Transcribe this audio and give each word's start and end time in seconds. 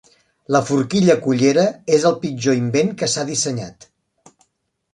La 0.53 0.61
forquilla-cullera 0.69 1.65
és 1.97 2.07
el 2.11 2.17
pitjor 2.25 2.57
invent 2.63 2.91
que 3.03 3.13
s'ha 3.17 3.29
dissenyat. 3.31 3.89